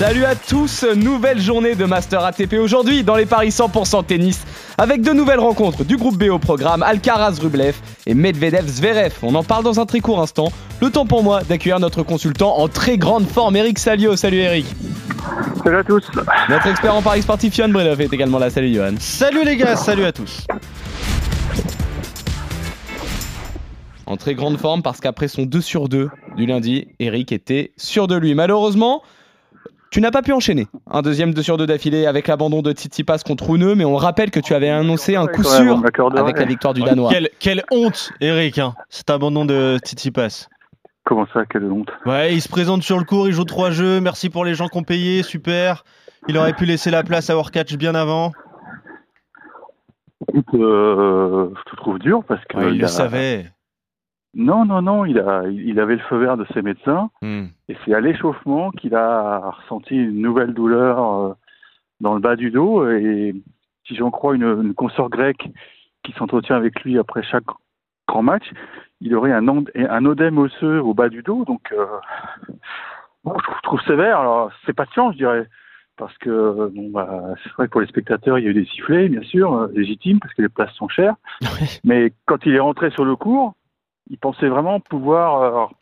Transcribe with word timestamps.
Salut 0.00 0.24
à 0.24 0.34
tous, 0.34 0.86
nouvelle 0.96 1.38
journée 1.42 1.74
de 1.74 1.84
Master 1.84 2.24
ATP 2.24 2.54
aujourd'hui 2.54 3.04
dans 3.04 3.16
les 3.16 3.26
paris 3.26 3.50
100% 3.50 4.06
tennis 4.06 4.46
avec 4.78 5.02
de 5.02 5.10
nouvelles 5.10 5.40
rencontres 5.40 5.84
du 5.84 5.98
groupe 5.98 6.16
B 6.16 6.30
au 6.30 6.38
programme 6.38 6.82
Alcaraz 6.82 7.38
Rublev 7.38 7.76
et 8.06 8.14
Medvedev 8.14 8.66
Zverev. 8.66 9.12
On 9.22 9.34
en 9.34 9.44
parle 9.44 9.62
dans 9.62 9.78
un 9.78 9.84
très 9.84 10.00
court 10.00 10.22
instant. 10.22 10.52
Le 10.80 10.88
temps 10.88 11.04
pour 11.04 11.22
moi 11.22 11.42
d'accueillir 11.42 11.80
notre 11.80 12.02
consultant 12.02 12.56
en 12.56 12.66
très 12.66 12.96
grande 12.96 13.26
forme, 13.26 13.56
Eric 13.56 13.78
Salio. 13.78 14.16
Salut 14.16 14.38
Eric. 14.38 14.64
Salut 15.62 15.76
à 15.76 15.84
tous. 15.84 16.10
Notre 16.48 16.66
expert 16.68 16.94
en 16.94 17.02
paris 17.02 17.20
sportif 17.20 17.54
Johan 17.54 17.68
Bredov 17.68 18.00
est 18.00 18.10
également 18.10 18.38
là. 18.38 18.48
Salut 18.48 18.72
Johan. 18.72 18.94
Salut 18.98 19.44
les 19.44 19.58
gars, 19.58 19.76
salut 19.76 20.06
à 20.06 20.12
tous. 20.12 20.46
En 24.06 24.16
très 24.16 24.34
grande 24.34 24.56
forme 24.56 24.80
parce 24.80 24.98
qu'après 24.98 25.28
son 25.28 25.42
2 25.42 25.60
sur 25.60 25.90
2 25.90 26.08
du 26.38 26.46
lundi, 26.46 26.88
Eric 27.00 27.32
était 27.32 27.72
sûr 27.76 28.06
de 28.06 28.16
lui. 28.16 28.34
Malheureusement, 28.34 29.02
tu 29.90 30.00
n'as 30.00 30.10
pas 30.10 30.22
pu 30.22 30.32
enchaîner 30.32 30.66
un 30.90 31.02
deuxième 31.02 31.34
2 31.34 31.42
sur 31.42 31.56
2 31.56 31.66
d'affilée 31.66 32.06
avec 32.06 32.28
l'abandon 32.28 32.62
de 32.62 32.72
Tsitsipas 32.72 33.18
contre 33.26 33.44
Rouneux, 33.44 33.74
mais 33.74 33.84
on 33.84 33.96
rappelle 33.96 34.30
que 34.30 34.40
tu 34.40 34.54
avais 34.54 34.68
annoncé 34.70 35.16
un 35.16 35.26
coup 35.26 35.42
sûr 35.42 35.82
avec 36.16 36.38
la 36.38 36.44
victoire 36.44 36.74
du 36.74 36.82
Danois. 36.82 37.10
Quelle, 37.10 37.28
quelle 37.38 37.64
honte, 37.72 38.10
Eric, 38.20 38.58
hein, 38.58 38.74
cet 38.88 39.10
abandon 39.10 39.44
de 39.44 39.78
Tsitsipas. 39.84 40.46
Comment 41.04 41.26
ça, 41.32 41.44
quelle 41.46 41.64
honte? 41.64 41.88
Ouais, 42.06 42.32
il 42.34 42.40
se 42.40 42.48
présente 42.48 42.82
sur 42.82 42.98
le 42.98 43.04
cours, 43.04 43.26
il 43.26 43.32
joue 43.32 43.44
trois 43.44 43.70
jeux, 43.70 44.00
merci 44.00 44.30
pour 44.30 44.44
les 44.44 44.54
gens 44.54 44.68
qui 44.68 44.78
ont 44.78 44.82
payé, 44.84 45.22
super. 45.22 45.84
Il 46.28 46.36
aurait 46.38 46.52
pu 46.52 46.66
laisser 46.66 46.90
la 46.90 47.02
place 47.02 47.30
à 47.30 47.36
Warcatch 47.36 47.74
bien 47.76 47.94
avant. 47.94 48.32
Écoute, 50.28 50.44
euh, 50.54 51.48
je 51.56 51.70
te 51.70 51.76
trouve 51.76 51.98
dur 51.98 52.22
parce 52.28 52.44
que. 52.44 52.58
Ouais, 52.58 52.68
il 52.68 52.74
il 52.74 52.78
le 52.80 52.84
a- 52.84 52.88
savait. 52.88 53.46
Non, 54.34 54.64
non, 54.64 54.80
non, 54.82 55.04
il, 55.04 55.18
a, 55.18 55.42
il 55.48 55.80
avait 55.80 55.96
le 55.96 56.02
feu 56.02 56.18
vert 56.18 56.36
de 56.36 56.46
ses 56.54 56.62
médecins 56.62 57.10
Hmm. 57.22 57.46
et 57.68 57.76
c'est 57.84 57.94
à 57.94 58.00
l'échauffement 58.00 58.70
qu'il 58.70 58.94
a 58.94 59.50
ressenti 59.50 59.96
une 59.96 60.20
nouvelle 60.20 60.54
douleur 60.54 61.14
euh, 61.14 61.34
dans 62.00 62.14
le 62.14 62.20
bas 62.20 62.36
du 62.36 62.50
dos 62.50 62.88
et 62.88 63.34
si 63.86 63.96
j'en 63.96 64.10
crois 64.10 64.34
une, 64.34 64.44
une 64.44 64.74
consort 64.74 65.10
grecque 65.10 65.48
qui 66.04 66.12
s'entretient 66.12 66.56
avec 66.56 66.80
lui 66.82 66.98
après 66.98 67.22
chaque 67.22 67.44
grand 68.08 68.22
match, 68.22 68.50
il 69.00 69.14
aurait 69.14 69.32
un, 69.32 69.46
odème 69.48 70.38
osseux 70.38 70.80
au 70.80 70.94
bas 70.94 71.08
du 71.08 71.22
dos 71.22 71.44
donc 71.44 71.72
euh, 71.72 71.86
bon, 73.24 73.34
je 73.38 73.42
trouve, 73.42 73.56
je 73.56 73.62
trouve 73.62 73.82
sévère. 73.82 74.20
Alors 74.20 74.52
c'est 74.64 74.76
chance, 74.94 75.12
je 75.14 75.18
dirais. 75.18 75.46
Parce 75.96 76.16
que 76.16 76.70
bon, 76.74 76.88
bah, 76.90 77.34
c'est 77.42 77.52
vrai 77.52 77.66
que 77.66 77.72
pour 77.72 77.82
les 77.82 77.86
spectateurs, 77.86 78.38
il 78.38 78.44
y 78.44 78.48
a 78.48 78.50
eu 78.50 78.54
des 78.54 78.64
sifflets, 78.64 79.10
bien 79.10 79.22
sûr, 79.22 79.52
euh, 79.52 79.68
légitimes, 79.74 80.18
parce 80.18 80.32
que 80.32 80.40
les 80.40 80.48
places 80.48 80.72
sont 80.72 80.88
chères. 80.88 81.16
Mais 81.84 82.12
quand 82.24 82.46
il 82.46 82.54
est 82.54 82.60
rentré 82.60 82.90
sur 82.90 83.04
le 83.04 83.16
cours, 83.16 83.54
il 84.10 84.18
pensait 84.18 84.48
vraiment 84.48 84.80
pouvoir. 84.80 85.40
euh, 85.40 85.48
alors, 85.48 85.72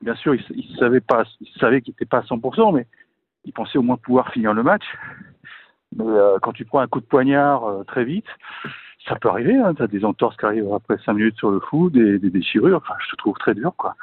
bien 0.00 0.16
sûr, 0.16 0.34
il, 0.34 0.44
il 0.56 0.76
savait 0.78 1.00
pas, 1.00 1.24
il 1.40 1.48
savait 1.60 1.80
qu'il 1.80 1.92
n'était 1.92 2.06
pas 2.06 2.18
à 2.18 2.22
100%, 2.22 2.74
mais 2.74 2.86
il 3.44 3.52
pensait 3.52 3.78
au 3.78 3.82
moins 3.82 3.96
pouvoir 3.96 4.32
finir 4.32 4.52
le 4.52 4.62
match. 4.62 4.84
Mais 5.96 6.04
euh, 6.04 6.38
quand 6.42 6.52
tu 6.52 6.64
prends 6.64 6.80
un 6.80 6.86
coup 6.88 7.00
de 7.00 7.06
poignard 7.06 7.64
euh, 7.64 7.84
très 7.84 8.04
vite, 8.04 8.26
ça 9.08 9.16
peut 9.16 9.28
arriver. 9.28 9.56
Hein, 9.56 9.74
tu 9.74 9.82
as 9.82 9.86
des 9.86 10.04
entorses 10.04 10.36
qui 10.36 10.46
arrivent 10.46 10.72
après 10.72 10.98
5 11.04 11.12
minutes 11.14 11.36
sur 11.36 11.50
le 11.50 11.60
fou, 11.60 11.90
des, 11.90 12.18
des 12.18 12.30
déchirures. 12.30 12.80
Enfin, 12.84 12.94
je 13.04 13.10
te 13.10 13.16
trouve 13.16 13.36
très 13.38 13.54
dur, 13.54 13.72
quoi. 13.76 13.94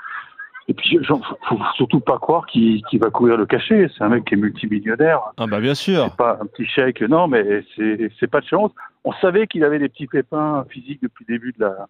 Et 0.70 0.74
puis, 0.74 0.98
il 1.00 1.06
faut 1.06 1.60
surtout 1.76 2.02
pas 2.02 2.18
croire 2.20 2.46
qu'il 2.46 2.84
va 3.00 3.10
courir 3.10 3.38
le 3.38 3.46
cachet. 3.46 3.90
C'est 3.98 4.04
un 4.04 4.10
mec 4.10 4.26
qui 4.26 4.34
est 4.34 4.38
multimillionnaire. 4.38 5.22
Ah 5.38 5.48
bah 5.48 5.62
bien 5.62 5.76
sûr. 5.76 6.04
C'est 6.04 6.18
pas 6.18 6.38
un 6.42 6.46
petit 6.46 6.66
chèque, 6.66 7.02
non, 7.04 7.30
mais 7.30 7.64
c'est 7.78 8.28
pas 8.30 8.42
de 8.42 8.48
chance. 8.48 8.72
On 9.06 9.14
savait 9.14 9.48
qu'il 9.48 9.64
avait 9.64 9.80
des 9.80 9.88
petits 9.88 10.08
pépins 10.08 10.66
physiques 10.70 11.02
depuis 11.02 11.24
le 11.26 11.36
début 11.36 11.54
de 11.54 11.64
la 11.64 11.88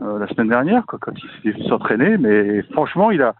euh, 0.00 0.18
la 0.18 0.26
semaine 0.28 0.48
dernière, 0.48 0.84
quoi, 0.86 0.98
quand 1.00 1.12
il 1.44 1.52
s'est 1.54 1.68
s'entraîner. 1.68 2.16
Mais 2.18 2.62
franchement, 2.72 3.10
il 3.10 3.22
a, 3.22 3.34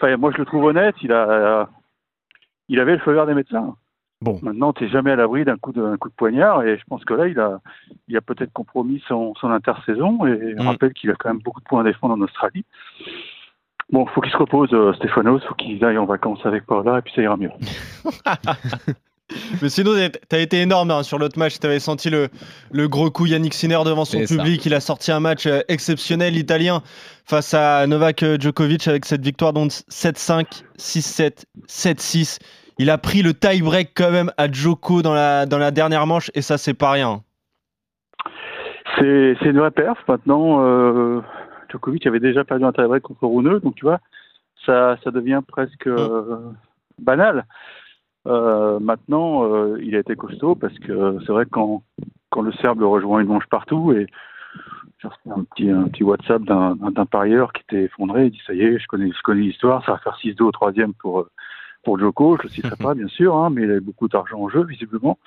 enfin, 0.00 0.16
moi 0.16 0.30
je 0.32 0.38
le 0.38 0.44
trouve 0.46 0.64
honnête. 0.64 0.94
Il 1.02 1.12
a, 1.12 1.68
il 2.68 2.80
avait 2.80 2.92
le 2.96 2.98
feu 3.00 3.12
vert 3.12 3.26
des 3.26 3.34
médecins. 3.34 3.74
Bon. 4.22 4.38
Maintenant, 4.42 4.72
tu 4.72 4.84
n'es 4.84 4.90
jamais 4.90 5.10
à 5.10 5.16
l'abri 5.16 5.44
d'un 5.44 5.58
coup 5.58 5.72
de 5.72 5.82
d'un 5.82 5.98
coup 5.98 6.08
de 6.08 6.14
poignard, 6.14 6.62
et 6.62 6.78
je 6.78 6.84
pense 6.88 7.04
que 7.04 7.12
là, 7.12 7.28
il 7.28 7.38
a, 7.38 7.60
il 8.08 8.16
a 8.16 8.22
peut-être 8.22 8.52
compromis 8.52 9.02
son, 9.06 9.34
son 9.34 9.50
intersaison. 9.50 10.26
Et 10.26 10.54
je 10.56 10.62
Mm. 10.62 10.66
rappelle 10.68 10.92
qu'il 10.94 11.10
a 11.10 11.14
quand 11.14 11.28
même 11.28 11.42
beaucoup 11.42 11.60
de 11.60 11.66
points 11.66 11.82
à 11.82 11.84
défendre 11.84 12.14
en 12.14 12.20
Australie. 12.22 12.64
Bon, 13.92 14.06
faut 14.06 14.20
qu'il 14.22 14.32
se 14.32 14.36
repose, 14.38 14.70
euh, 14.72 14.94
Stéphanos, 14.94 15.44
faut 15.44 15.54
qu'il 15.54 15.84
aille 15.84 15.98
en 15.98 16.06
vacances 16.06 16.44
avec 16.46 16.64
Paula, 16.66 16.98
et 16.98 17.02
puis 17.02 17.12
ça 17.14 17.22
ira 17.22 17.36
mieux. 17.36 17.50
Mais 19.62 19.68
sinon, 19.68 19.92
t'as 20.28 20.38
été 20.38 20.60
énorme 20.60 20.90
hein, 20.90 21.02
sur 21.02 21.18
l'autre 21.18 21.38
match. 21.38 21.58
T'avais 21.58 21.80
senti 21.80 22.10
le, 22.10 22.28
le 22.72 22.88
gros 22.88 23.10
coup 23.10 23.26
Yannick 23.26 23.54
Sinner 23.54 23.80
devant 23.84 24.04
son 24.04 24.24
ça. 24.24 24.36
public. 24.36 24.64
Il 24.66 24.74
a 24.74 24.80
sorti 24.80 25.10
un 25.10 25.20
match 25.20 25.46
euh, 25.46 25.60
exceptionnel, 25.68 26.34
l'italien, 26.34 26.82
face 27.24 27.52
à 27.54 27.86
Novak 27.86 28.22
euh, 28.22 28.36
Djokovic 28.38 28.86
avec 28.86 29.04
cette 29.04 29.22
victoire 29.24 29.52
donc 29.52 29.70
7-5, 29.70 30.62
6-7, 30.78 31.44
7-6. 31.68 32.38
Il 32.78 32.90
a 32.90 32.98
pris 32.98 33.22
le 33.22 33.32
tie-break 33.34 33.92
quand 33.96 34.10
même 34.10 34.30
à 34.36 34.50
Djoko 34.50 35.02
dans 35.02 35.14
la, 35.14 35.46
dans 35.46 35.58
la 35.58 35.70
dernière 35.70 36.06
manche 36.06 36.30
et 36.34 36.42
ça, 36.42 36.58
c'est 36.58 36.74
pas 36.74 36.90
rien. 36.92 37.22
C'est 38.98 39.36
une 39.42 39.58
vraie 39.58 39.70
perf. 39.70 39.98
Maintenant, 40.08 40.62
euh, 40.64 41.20
Djokovic 41.70 42.06
avait 42.06 42.20
déjà 42.20 42.44
perdu 42.44 42.64
un 42.64 42.72
tie-break 42.72 43.02
contre 43.02 43.24
Rouneux, 43.26 43.60
donc 43.60 43.74
tu 43.74 43.84
vois, 43.84 43.98
ça, 44.64 44.96
ça 45.02 45.10
devient 45.10 45.40
presque 45.46 45.86
euh, 45.86 46.38
banal. 46.98 47.46
Euh, 48.26 48.78
maintenant, 48.80 49.44
euh, 49.44 49.78
il 49.82 49.94
a 49.94 50.00
été 50.00 50.16
costaud 50.16 50.54
parce 50.54 50.76
que 50.80 51.18
c'est 51.20 51.32
vrai 51.32 51.44
que 51.44 51.50
quand, 51.50 51.82
quand 52.30 52.42
le 52.42 52.52
Serbe 52.52 52.80
le 52.80 52.86
rejoint, 52.86 53.22
il 53.22 53.28
mange 53.28 53.46
partout 53.48 53.92
et 53.92 54.06
un 55.26 55.44
petit, 55.44 55.70
un 55.70 55.84
petit 55.84 56.02
WhatsApp 56.02 56.42
d'un 56.42 57.06
parieur 57.06 57.52
qui 57.52 57.62
était 57.62 57.84
effondré. 57.84 58.26
Il 58.26 58.30
dit 58.32 58.42
Ça 58.46 58.54
y 58.54 58.62
est, 58.62 58.78
je 58.78 58.86
connais, 58.86 59.10
je 59.10 59.22
connais 59.22 59.42
l'histoire, 59.42 59.84
ça 59.84 59.92
va 59.92 59.98
faire 59.98 60.18
6-2 60.22 60.42
au 60.42 60.52
troisième 60.52 60.94
pour, 60.94 61.20
euh, 61.20 61.30
pour 61.84 61.98
Djoko. 61.98 62.36
Je 62.38 62.44
le 62.44 62.48
citerai 62.48 62.76
pas, 62.82 62.94
bien 62.94 63.08
sûr, 63.08 63.36
hein, 63.36 63.50
mais 63.50 63.62
il 63.62 63.70
avait 63.70 63.80
beaucoup 63.80 64.08
d'argent 64.08 64.38
en 64.38 64.48
jeu, 64.48 64.64
visiblement. 64.64 65.18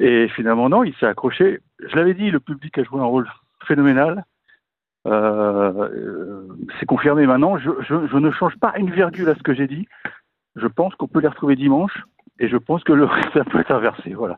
Et 0.00 0.28
finalement, 0.28 0.68
non, 0.68 0.84
il 0.84 0.94
s'est 0.94 1.06
accroché. 1.06 1.60
Je 1.86 1.96
l'avais 1.96 2.14
dit, 2.14 2.30
le 2.30 2.40
public 2.40 2.76
a 2.78 2.84
joué 2.84 3.00
un 3.00 3.04
rôle 3.04 3.28
phénoménal. 3.66 4.24
Euh, 5.06 5.88
c'est 6.78 6.86
confirmé 6.86 7.26
maintenant. 7.26 7.58
Je, 7.58 7.70
je, 7.88 8.06
je 8.06 8.16
ne 8.16 8.30
change 8.30 8.56
pas 8.58 8.74
une 8.76 8.90
virgule 8.90 9.28
à 9.28 9.34
ce 9.34 9.42
que 9.42 9.54
j'ai 9.54 9.66
dit. 9.66 9.86
Je 10.56 10.66
pense 10.66 10.94
qu'on 10.94 11.08
peut 11.08 11.20
les 11.20 11.28
retrouver 11.28 11.56
dimanche 11.56 12.02
et 12.38 12.48
je 12.48 12.56
pense 12.56 12.84
que 12.84 12.92
le 12.92 13.08
ça 13.32 13.44
peut 13.44 13.60
être 13.60 13.72
inversé. 13.72 14.14
Voilà. 14.14 14.36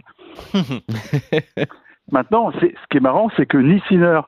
maintenant, 2.13 2.53
ce 2.53 2.67
qui 2.91 2.97
est 2.97 3.01
marrant, 3.01 3.31
c'est 3.37 3.47
que 3.47 3.59
ni 3.59 3.81
Sinner 3.89 4.21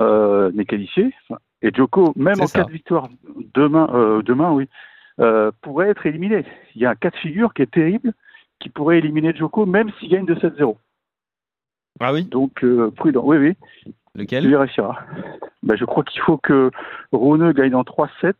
euh, 0.00 0.50
n'est 0.52 0.64
qualifié 0.64 1.14
et 1.62 1.70
Djoko, 1.72 2.12
même 2.16 2.40
en 2.40 2.46
ça. 2.46 2.60
cas 2.60 2.66
de 2.66 2.72
victoire 2.72 3.08
demain, 3.54 3.88
euh, 3.94 4.22
demain 4.22 4.52
oui, 4.52 4.68
euh, 5.20 5.50
pourrait 5.62 5.88
être 5.88 6.06
éliminé. 6.06 6.44
Il 6.74 6.82
y 6.82 6.86
a 6.86 6.90
un 6.90 6.94
cas 6.94 7.10
de 7.10 7.16
figure 7.16 7.54
qui 7.54 7.62
est 7.62 7.70
terrible 7.70 8.12
qui 8.60 8.68
pourrait 8.68 8.98
éliminer 8.98 9.34
Djoko 9.34 9.66
même 9.66 9.90
s'il 9.98 10.10
gagne 10.10 10.26
de 10.26 10.34
7-0. 10.34 10.76
Ah 12.00 12.12
oui? 12.12 12.24
Donc 12.24 12.64
prudent. 12.96 13.22
Oui, 13.24 13.36
oui. 13.36 13.56
Tu 13.84 13.92
Lequel 14.16 14.48
vérifieras. 14.48 14.98
Ben, 15.62 15.76
je 15.76 15.84
crois 15.84 16.04
qu'il 16.04 16.20
faut 16.22 16.36
que 16.36 16.70
Rouneux 17.12 17.52
gagne 17.52 17.74
en 17.74 17.82
3-7. 17.82 18.34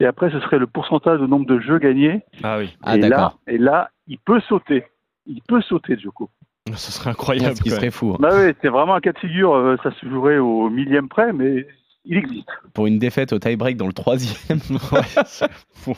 Et 0.00 0.06
après, 0.06 0.30
ce 0.30 0.40
serait 0.40 0.58
le 0.58 0.66
pourcentage 0.66 1.20
de 1.20 1.26
nombre 1.26 1.46
de 1.46 1.60
jeux 1.60 1.78
gagnés. 1.78 2.22
Ah 2.42 2.58
oui. 2.58 2.76
Ah 2.82 2.96
et, 2.96 3.00
là, 3.00 3.08
d'accord. 3.08 3.38
et 3.46 3.58
là, 3.58 3.90
il 4.08 4.18
peut 4.18 4.40
sauter. 4.48 4.84
Il 5.26 5.40
peut 5.42 5.60
sauter, 5.62 5.96
Djoko. 5.98 6.30
Ce 6.74 6.92
serait 6.92 7.10
incroyable. 7.10 7.56
Ce 7.56 7.62
qui 7.62 7.70
serait 7.70 7.90
fou. 7.90 8.12
hein. 8.14 8.16
Bah 8.20 8.30
oui, 8.32 8.52
c'est 8.62 8.68
vraiment 8.68 8.94
un 8.94 9.00
cas 9.00 9.12
de 9.12 9.18
figure. 9.18 9.52
euh, 9.54 9.76
Ça 9.82 9.90
se 10.00 10.08
jouerait 10.08 10.38
au 10.38 10.70
millième 10.70 11.08
près, 11.08 11.32
mais 11.32 11.66
il 12.04 12.16
existe. 12.16 12.48
Pour 12.74 12.86
une 12.86 12.98
défaite 12.98 13.32
au 13.32 13.38
tie-break 13.38 13.76
dans 13.76 13.86
le 13.86 13.92
troisième. 13.92 14.58
Ouais, 14.92 15.00
c'est 15.26 15.50
fou. 15.74 15.94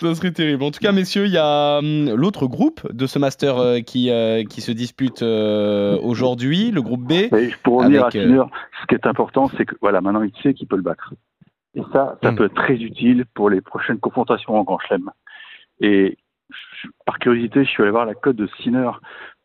Ça 0.00 0.14
serait 0.14 0.30
terrible. 0.30 0.62
En 0.62 0.70
tout 0.70 0.78
cas, 0.80 0.92
messieurs, 0.92 1.26
il 1.26 1.32
y 1.32 1.36
a 1.38 1.78
hum, 1.78 2.14
l'autre 2.14 2.46
groupe 2.46 2.90
de 2.92 3.06
ce 3.06 3.18
master 3.18 3.58
euh, 3.58 3.80
qui, 3.80 4.10
euh, 4.10 4.44
qui 4.44 4.60
se 4.62 4.72
dispute 4.72 5.22
euh, 5.22 5.98
aujourd'hui, 6.02 6.70
le 6.70 6.80
groupe 6.80 7.02
B. 7.02 7.12
Et 7.12 7.52
pour 7.62 7.80
revenir 7.80 8.04
Avec, 8.04 8.16
à 8.16 8.22
Sinner, 8.22 8.42
ce 8.80 8.86
qui 8.86 8.94
est 8.94 9.06
important, 9.06 9.50
c'est 9.58 9.66
que 9.66 9.74
voilà, 9.82 10.00
maintenant 10.00 10.22
il 10.22 10.32
sait 10.42 10.54
qu'il 10.54 10.68
peut 10.68 10.76
le 10.76 10.82
battre. 10.82 11.12
Et 11.74 11.82
ça, 11.92 12.16
ça 12.22 12.32
Mm. 12.32 12.36
peut 12.36 12.44
être 12.46 12.54
très 12.54 12.74
utile 12.74 13.24
pour 13.34 13.48
les 13.50 13.60
prochaines 13.60 13.98
confrontations 13.98 14.54
en 14.58 14.64
Grand 14.64 14.78
Chelem. 14.80 15.10
Et 15.80 16.18
je- 16.50 16.88
par 17.06 17.18
curiosité, 17.18 17.64
je 17.64 17.70
suis 17.70 17.82
allé 17.82 17.92
voir 17.92 18.06
la 18.06 18.14
cote 18.14 18.36
de 18.36 18.48
Sinner 18.60 18.90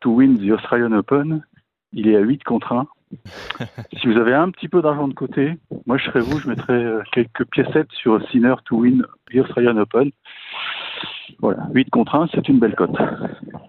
to 0.00 0.10
win 0.10 0.36
the 0.38 0.50
Australian 0.50 0.92
Open. 0.92 1.44
Il 1.92 2.08
est 2.08 2.16
à 2.16 2.20
8 2.20 2.42
contre 2.44 2.72
1. 2.72 2.86
si 4.00 4.08
vous 4.08 4.16
avez 4.18 4.34
un 4.34 4.50
petit 4.50 4.68
peu 4.68 4.82
d'argent 4.82 5.06
de 5.06 5.14
côté, 5.14 5.56
moi 5.86 5.96
je 5.96 6.04
serais 6.06 6.18
vous, 6.20 6.40
je 6.40 6.48
mettrais 6.48 6.72
euh, 6.74 7.02
quelques 7.12 7.44
piécettes 7.44 7.92
sur 7.92 8.20
Sinner 8.30 8.54
to 8.64 8.78
win 8.78 9.04
the 9.32 9.36
Australian 9.38 9.76
Open. 9.76 10.10
Voilà, 11.38 11.68
8 11.72 11.90
contre 11.90 12.14
1, 12.16 12.28
c'est 12.34 12.48
une 12.48 12.58
belle 12.58 12.74
cote. 12.74 12.90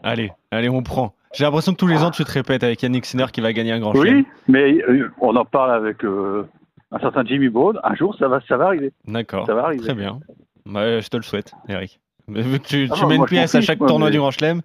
Allez, 0.03 0.31
allez, 0.51 0.69
on 0.69 0.81
prend. 0.81 1.13
J'ai 1.33 1.43
l'impression 1.43 1.73
que 1.73 1.77
tous 1.77 1.87
les 1.87 2.03
ans, 2.03 2.09
tu 2.11 2.23
te 2.23 2.31
répètes 2.31 2.63
avec 2.63 2.81
Yannick 2.81 3.05
Sinner 3.05 3.25
qui 3.31 3.41
va 3.41 3.53
gagner 3.53 3.73
un 3.73 3.79
grand 3.79 3.93
chelem. 3.93 4.17
Oui, 4.19 4.25
mais 4.47 4.81
euh, 4.89 5.11
on 5.19 5.35
en 5.35 5.45
parle 5.45 5.71
avec 5.71 6.03
euh, 6.03 6.47
un 6.91 6.99
certain 6.99 7.23
Jimmy 7.25 7.49
Brown. 7.49 7.79
Un 7.83 7.95
jour, 7.95 8.15
ça 8.17 8.27
va, 8.27 8.39
ça 8.47 8.57
va 8.57 8.67
arriver. 8.67 8.93
D'accord. 9.05 9.45
Ça 9.45 9.53
va 9.55 9.65
arriver. 9.65 9.83
Très 9.83 9.93
bien. 9.95 10.19
Ouais, 10.65 10.99
je 11.01 11.07
te 11.09 11.17
le 11.17 11.23
souhaite, 11.23 11.53
Eric. 11.69 11.99
Tu, 12.27 12.87
Ah 12.91 12.95
tu 12.95 13.01
non, 13.01 13.07
mets 13.07 13.15
une 13.15 13.19
moi, 13.19 13.27
je 13.29 13.35
m'en 13.35 13.39
pièce 13.41 13.55
à 13.55 13.61
chaque 13.61 13.79
moi, 13.79 13.87
tournoi 13.87 14.07
mais- 14.09 14.11
du 14.11 14.17
Grand 14.19 14.31
Chelem, 14.31 14.61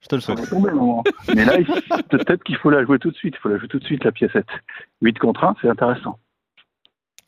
je 0.00 0.08
te 0.08 0.14
le 0.14 0.20
Ça 0.20 0.36
souhaite. 0.36 0.50
tomber. 0.50 0.70
Mais 1.34 1.44
là, 1.44 1.56
peut-être 2.10 2.44
qu'il 2.44 2.56
faut 2.56 2.68
la 2.70 2.84
jouer 2.84 2.98
tout 2.98 3.10
de 3.10 3.16
suite. 3.16 3.34
Il 3.36 3.40
faut 3.40 3.48
la 3.48 3.56
jouer 3.58 3.68
tout 3.68 3.78
de 3.78 3.84
suite, 3.84 4.04
la 4.04 4.12
piècette. 4.12 4.46
8 5.00 5.18
contre 5.18 5.44
1, 5.44 5.54
c'est 5.62 5.68
intéressant. 5.70 6.18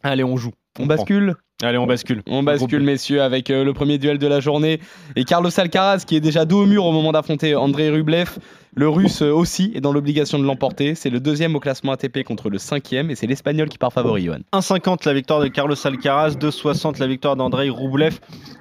Allez, 0.02 0.22
on 0.24 0.36
joue. 0.36 0.52
On 0.78 0.86
bascule 0.86 1.34
Allez, 1.62 1.76
on 1.76 1.86
bascule. 1.86 2.22
On 2.26 2.42
bascule, 2.42 2.82
messieurs, 2.82 3.20
avec 3.20 3.50
euh, 3.50 3.64
le 3.64 3.74
premier 3.74 3.98
duel 3.98 4.16
de 4.16 4.26
la 4.26 4.40
journée. 4.40 4.80
Et 5.14 5.24
Carlos 5.24 5.50
Alcaraz, 5.54 6.04
qui 6.06 6.16
est 6.16 6.20
déjà 6.20 6.46
dos 6.46 6.62
au 6.62 6.66
mur 6.66 6.86
au 6.86 6.92
moment 6.92 7.12
d'affronter 7.12 7.54
Andrei 7.54 7.90
Rublev. 7.90 8.38
Le 8.74 8.88
russe 8.88 9.20
euh, 9.20 9.30
aussi 9.30 9.72
est 9.74 9.80
dans 9.80 9.92
l'obligation 9.92 10.38
de 10.38 10.44
l'emporter. 10.44 10.94
C'est 10.94 11.10
le 11.10 11.20
deuxième 11.20 11.56
au 11.56 11.60
classement 11.60 11.92
ATP 11.92 12.22
contre 12.22 12.48
le 12.48 12.56
cinquième. 12.56 13.10
Et 13.10 13.14
c'est 13.14 13.26
l'espagnol 13.26 13.68
qui 13.68 13.76
part 13.76 13.92
favori, 13.92 14.24
Johan. 14.24 14.38
1,50 14.54 15.06
la 15.06 15.12
victoire 15.12 15.40
de 15.40 15.48
Carlos 15.48 15.74
Alcaraz, 15.84 16.30
2,60 16.30 16.98
la 16.98 17.06
victoire 17.06 17.36
d'Andrei 17.36 17.68
Roublev. 17.68 18.18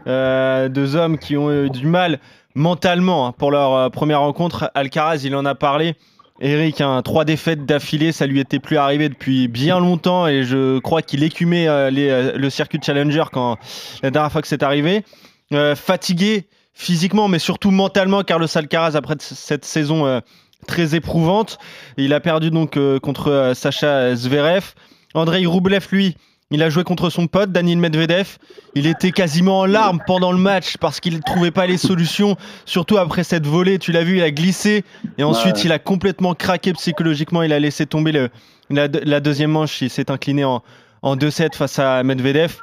Euh, 0.07 0.67
deux 0.67 0.95
hommes 0.95 1.19
qui 1.19 1.37
ont 1.37 1.51
eu 1.51 1.69
du 1.69 1.85
mal 1.85 2.19
mentalement 2.55 3.27
hein, 3.27 3.31
pour 3.31 3.51
leur 3.51 3.73
euh, 3.73 3.89
première 3.89 4.21
rencontre. 4.21 4.71
Alcaraz, 4.73 5.21
il 5.23 5.35
en 5.35 5.45
a 5.45 5.55
parlé. 5.55 5.95
Eric, 6.41 6.79
hein, 6.79 7.01
trois 7.01 7.25
défaites 7.25 7.65
d'affilée, 7.65 8.13
ça 8.13 8.25
lui 8.25 8.39
était 8.39 8.59
plus 8.59 8.77
arrivé 8.77 9.09
depuis 9.09 9.49
bien 9.49 9.79
longtemps 9.79 10.25
et 10.25 10.43
je 10.43 10.79
crois 10.79 11.01
qu'il 11.01 11.23
écumait 11.23 11.67
euh, 11.67 11.91
euh, 11.91 12.37
le 12.37 12.49
circuit 12.49 12.79
Challenger 12.81 13.25
quand 13.31 13.57
la 14.03 14.09
dernière 14.09 14.31
fois 14.31 14.41
que 14.41 14.47
c'est 14.47 14.63
arrivé. 14.63 15.03
Euh, 15.51 15.75
fatigué 15.75 16.45
physiquement, 16.73 17.27
mais 17.27 17.39
surtout 17.39 17.71
mentalement, 17.71 18.23
Carlos 18.23 18.47
Alcaraz 18.55 18.95
après 18.95 19.15
cette 19.19 19.65
saison 19.65 20.21
très 20.65 20.95
éprouvante. 20.95 21.57
Il 21.97 22.13
a 22.13 22.21
perdu 22.21 22.51
donc 22.51 22.79
contre 23.01 23.51
Sacha 23.53 24.15
Zverev. 24.15 24.73
Andrei 25.15 25.45
Rublev, 25.45 25.85
lui, 25.91 26.15
il 26.51 26.63
a 26.63 26.69
joué 26.69 26.83
contre 26.83 27.09
son 27.09 27.27
pote 27.27 27.51
Daniil 27.51 27.77
Medvedev. 27.77 28.37
Il 28.75 28.87
était 28.87 29.11
quasiment 29.11 29.59
en 29.59 29.65
larmes 29.65 29.99
pendant 30.07 30.31
le 30.31 30.37
match 30.39 30.77
parce 30.77 30.99
qu'il 30.99 31.15
ne 31.15 31.21
trouvait 31.21 31.51
pas 31.51 31.67
les 31.67 31.77
solutions, 31.77 32.37
surtout 32.65 32.97
après 32.97 33.23
cette 33.23 33.45
volée. 33.45 33.77
Tu 33.77 33.91
l'as 33.91 34.03
vu, 34.03 34.17
il 34.17 34.23
a 34.23 34.31
glissé 34.31 34.83
et 35.17 35.23
ensuite 35.23 35.55
Ouais. 35.57 35.61
il 35.65 35.71
a 35.71 35.79
complètement 35.79 36.33
craqué 36.33 36.73
psychologiquement. 36.73 37.43
Il 37.43 37.53
a 37.53 37.59
laissé 37.59 37.85
tomber 37.85 38.11
le, 38.11 38.29
la, 38.71 38.87
la 38.87 39.19
deuxième 39.19 39.51
manche. 39.51 39.81
Il 39.81 39.89
s'est 39.91 40.09
incliné 40.09 40.43
en, 40.43 40.63
en 41.03 41.15
2-7 41.15 41.55
face 41.55 41.77
à 41.77 42.01
Medvedev. 42.03 42.55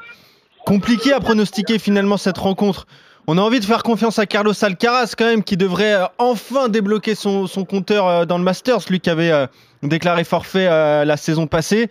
Compliqué 0.65 1.13
à 1.13 1.21
pronostiquer 1.21 1.79
finalement 1.79 2.17
cette 2.17 2.39
rencontre. 2.39 2.87
On 3.29 3.39
a 3.39 3.41
envie 3.41 3.61
de 3.61 3.65
faire 3.65 3.83
confiance 3.83 4.19
à 4.19 4.27
Carlos 4.27 4.53
Alcaraz 4.65 5.15
quand 5.17 5.25
même, 5.27 5.43
qui 5.45 5.57
devrait 5.57 5.95
euh, 5.95 6.07
enfin 6.19 6.69
débloquer 6.69 7.15
son, 7.15 7.47
son 7.47 7.65
compteur 7.65 8.07
euh, 8.07 8.25
dans 8.25 8.39
le 8.39 8.45
Masters, 8.45 8.81
lui 8.89 9.01
qui 9.01 9.11
avait 9.11 9.31
euh, 9.33 9.47
déclaré 9.83 10.23
forfait 10.25 10.67
la 10.67 11.17
saison 11.17 11.47
passée. 11.47 11.89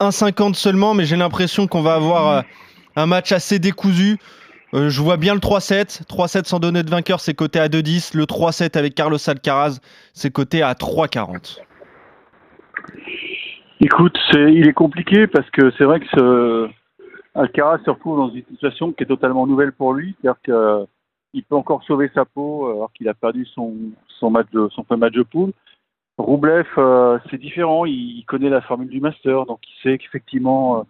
1,50 0.00 0.54
seulement, 0.54 0.94
mais 0.94 1.04
j'ai 1.04 1.16
l'impression 1.16 1.66
qu'on 1.66 1.82
va 1.82 1.94
avoir 1.94 2.38
euh, 2.38 2.42
un 2.96 3.06
match 3.06 3.32
assez 3.32 3.58
décousu. 3.58 4.18
Euh, 4.74 4.88
je 4.90 5.00
vois 5.00 5.16
bien 5.16 5.34
le 5.34 5.40
3-7. 5.40 6.04
3-7 6.06 6.44
sans 6.44 6.58
donner 6.58 6.82
de 6.82 6.90
vainqueur, 6.90 7.20
c'est 7.20 7.34
coté 7.34 7.58
à 7.58 7.68
2-10. 7.68 8.16
Le 8.16 8.24
3-7 8.24 8.76
avec 8.76 8.94
Carlos 8.94 9.18
Alcaraz, 9.26 9.78
c'est 10.12 10.30
coté 10.30 10.62
à 10.62 10.72
3-40. 10.72 11.60
Écoute, 13.80 14.16
c'est, 14.30 14.52
il 14.52 14.66
est 14.66 14.72
compliqué 14.72 15.26
parce 15.26 15.48
que 15.50 15.70
c'est 15.78 15.84
vrai 15.84 16.00
que 16.00 16.06
ce, 16.14 16.68
Alcaraz 17.34 17.78
se 17.84 17.90
retrouve 17.90 18.18
dans 18.18 18.30
une 18.30 18.44
situation 18.50 18.92
qui 18.92 19.04
est 19.04 19.06
totalement 19.06 19.46
nouvelle 19.46 19.72
pour 19.72 19.92
lui. 19.92 20.16
C'est-à-dire 20.20 20.40
qu'il 21.32 21.44
peut 21.44 21.56
encore 21.56 21.82
sauver 21.84 22.10
sa 22.14 22.24
peau 22.24 22.68
euh, 22.68 22.72
alors 22.72 22.92
qu'il 22.92 23.08
a 23.08 23.14
perdu 23.14 23.46
son, 23.54 23.74
son, 24.18 24.30
match 24.30 24.46
de, 24.52 24.68
son 24.74 24.82
premier 24.82 25.00
match 25.00 25.14
de 25.14 25.22
poule. 25.22 25.52
Roublev, 26.18 26.66
euh, 26.78 27.18
c'est 27.30 27.38
différent. 27.38 27.84
Il, 27.84 28.18
il 28.18 28.24
connaît 28.24 28.48
la 28.48 28.62
formule 28.62 28.88
du 28.88 29.00
Master, 29.00 29.44
donc 29.46 29.60
il 29.68 29.82
sait 29.82 29.98
qu'effectivement, 29.98 30.78
euh, 30.78 30.82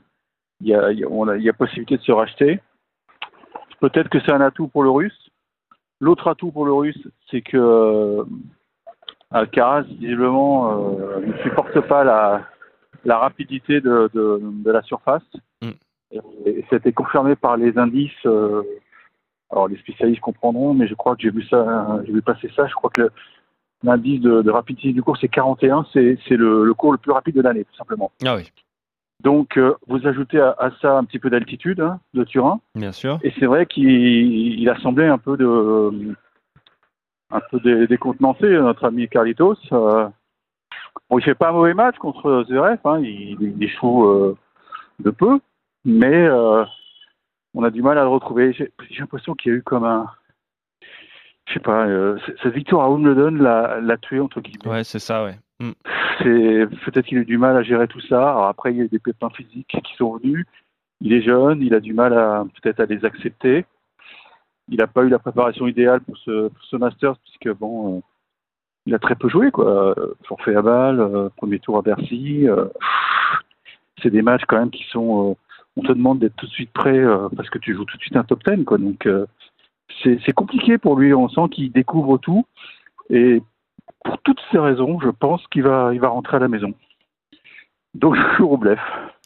il, 0.61 0.69
y 0.69 0.75
a, 0.75 0.93
y 0.93 1.01
y 1.01 1.53
possibilité 1.53 1.97
de 1.97 2.03
se 2.03 2.13
racheter. 2.13 2.61
Peut-être 3.81 4.09
que 4.09 4.21
c'est 4.21 4.33
un 4.33 4.41
atout 4.41 4.69
pour 4.69 4.83
le 4.83 4.91
Russe. 4.91 5.31
L'autre 6.01 6.29
atout 6.29 6.53
pour 6.53 6.65
le 6.65 6.73
Russe, 6.73 7.09
c'est 7.31 7.41
que 7.43 7.57
euh, 7.57 8.25
Alcaraz, 9.31 9.83
visiblement, 9.83 10.91
ne 11.21 11.33
supporte 11.43 11.81
pas 11.81 12.05
la, 12.05 12.47
la 13.05 13.19
rapidité 13.19 13.81
de, 13.81 14.09
de, 14.15 14.41
de 14.43 14.71
la 14.71 14.83
surface. 14.83 15.25
Mm. 15.61 15.71
Et, 16.13 16.21
et 16.51 16.67
c'était 16.71 16.93
confirmé 16.93 17.35
par 17.35 17.57
les 17.57 17.77
indices. 17.77 18.27
alors 19.51 19.69
les 19.69 19.77
spécialistes 19.79 20.21
comprendront, 20.21 20.73
mais 20.73 20.87
je 20.87 20.95
crois 20.95 21.17
que 21.17 21.23
j'ai 21.23 21.31
vu 21.31 21.43
ça, 21.45 22.01
j'ai 22.07 22.13
vu 22.13 22.23
passer 22.23 22.51
ça. 22.55 22.67
Je 22.67 22.75
crois 22.75 22.91
que 22.91 23.03
le- 23.03 23.13
l'indice 23.83 24.21
de, 24.21 24.43
de 24.43 24.51
rapidité 24.51 24.93
du 24.93 25.03
cours 25.03 25.17
c'est 25.19 25.29
41, 25.29 25.87
c'est 25.93 26.19
le, 26.31 26.65
le 26.65 26.75
cours 26.75 26.93
le 26.93 26.99
plus 26.99 27.13
rapide 27.13 27.37
de 27.37 27.43
l'année, 27.43 27.65
tout 27.65 27.77
simplement. 27.77 28.11
Ah 28.25 28.37
oui, 28.37 28.51
Donc 29.23 29.57
euh, 29.59 29.75
vous 29.87 30.07
ajoutez 30.07 30.41
à, 30.41 30.55
à 30.59 30.71
ça 30.81 30.97
un 30.97 31.05
petit 31.05 31.19
peu 31.19 31.31
d'altitude 31.31 31.81
hein, 31.81 32.01
de 32.15 32.25
Turin, 32.25 32.61
bien 32.75 32.93
sûr. 32.93 33.19
et 33.23 33.33
c'est 33.39 33.47
vrai 33.47 33.67
qu'il 33.67 33.89
il 34.61 34.69
a 34.69 34.79
semblé 34.81 35.07
un 35.07 35.19
peu 35.19 35.37
de 35.37 36.15
un 37.31 37.41
peu 37.51 37.61
dé- 37.61 37.87
décontenancé 37.87 38.49
notre 38.49 38.85
ami 38.85 39.09
Carlitos. 39.09 39.57
Euh, 39.73 40.09
bon, 41.11 41.19
il 41.19 41.25
fait 41.25 41.35
pas 41.35 41.49
un 41.51 41.53
mauvais 41.53 41.75
match 41.75 41.97
contre 41.99 42.45
Zverev, 42.49 42.79
hein, 42.85 43.01
il, 43.01 43.37
il 43.41 43.63
échoue 43.63 44.05
euh, 44.07 44.37
de 45.01 45.11
peu, 45.11 45.39
mais 45.85 46.27
euh, 46.27 46.65
on 47.55 47.63
a 47.65 47.71
du 47.71 47.83
mal 47.83 47.99
à 47.99 48.03
le 48.03 48.09
retrouver. 48.09 48.53
J'ai 48.53 48.71
l'impression 48.99 49.35
qu'il 49.35 49.53
y 49.53 49.55
a 49.55 49.59
eu 49.59 49.63
comme 49.63 49.85
un 49.85 50.07
je 51.47 51.55
sais 51.55 51.61
pas, 51.61 51.87
euh, 51.87 52.19
cette 52.43 52.55
victoire 52.55 52.87
à 52.87 52.91
Wimbledon 52.91 53.31
l'a 53.43 53.81
l'a 53.81 53.97
tué 53.97 54.21
entre 54.21 54.41
guillemets. 54.41 54.69
Ouais, 54.69 54.85
c'est 54.85 54.99
ça, 54.99 55.25
ouais. 55.25 55.37
Mm. 55.61 55.73
C'est 56.19 56.67
peut-être 56.85 57.07
qu'il 57.07 57.19
a 57.19 57.21
eu 57.23 57.25
du 57.25 57.39
mal 57.39 57.57
à 57.57 57.63
gérer 57.63 57.89
tout 57.89 58.01
ça. 58.01 58.31
Alors 58.31 58.47
après, 58.47 58.73
il 58.73 58.79
y 58.79 58.81
a 58.81 58.85
eu 58.85 58.89
des 58.89 58.99
pépins 58.99 59.31
physiques 59.31 59.69
qui 59.85 59.97
sont 59.97 60.17
venus. 60.17 60.45
Il 61.01 61.13
est 61.13 61.23
jeune, 61.23 61.63
il 61.63 61.75
a 61.75 61.81
du 61.81 61.93
mal 61.93 62.15
à 62.15 62.45
peut-être 62.61 62.81
à 62.81 62.87
les 62.87 63.05
accepter. 63.05 63.65
Il 64.69 64.79
n'a 64.79 64.87
pas 64.87 65.05
eu 65.05 65.09
la 65.09 65.19
préparation 65.19 65.67
idéale 65.67 66.01
pour 66.01 66.17
ce, 66.19 66.49
pour 66.49 66.65
ce 66.65 66.77
Masters 66.77 67.17
puisque 67.19 67.57
bon, 67.59 67.99
euh, 67.99 68.01
il 68.87 68.95
a 68.95 68.99
très 68.99 69.15
peu 69.15 69.29
joué 69.29 69.51
quoi. 69.51 69.95
Euh, 69.97 70.15
Forfait 70.25 70.57
à 70.57 70.63
balle, 70.63 71.01
euh, 71.01 71.29
premier 71.37 71.61
tour 71.61 71.79
à 71.79 71.83
Bercy. 71.83 72.47
c'est 74.03 74.11
des 74.11 74.23
matchs 74.23 74.45
quand 74.49 74.59
même 74.59 74.71
qui 74.71 74.85
sont. 74.91 75.37
on 75.77 75.83
te 75.83 75.93
demande 75.93 76.19
d'être 76.19 76.37
tout 76.37 76.47
de 76.47 76.53
suite 76.53 76.73
prêt 76.73 77.03
parce 77.37 77.51
que 77.51 77.59
tu 77.59 77.75
joues 77.75 77.85
tout 77.85 77.97
de 77.97 78.03
suite 78.03 78.17
un 78.17 78.25
top 78.25 78.43
10 78.45 78.65
quoi. 78.65 78.79
Donc 78.79 79.07
c'est 80.03 80.33
compliqué 80.33 80.79
pour 80.79 80.97
lui. 80.97 81.15
On 81.15 81.29
sent 81.29 81.49
qu'il 81.51 81.73
découvre 81.73 82.19
tout 82.19 82.45
et 83.11 83.43
pour 84.05 84.19
toutes 84.19 84.41
ces 84.53 84.59
raisons, 84.59 85.01
je 85.01 85.09
pense 85.09 85.47
qu'il 85.49 85.63
va, 85.65 85.91
il 85.93 86.01
va 86.01 86.09
rentrer 86.09 86.37
à 86.37 86.41
la 86.41 86.49
maison. 86.49 86.73
Donc, 87.95 88.15
je 88.15 88.37
joue 88.37 88.47
Roublev. 88.47 88.79